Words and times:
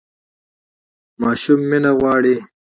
ماشوم 1.21 1.61
مینه 1.69 1.91
غواړي 1.99 2.35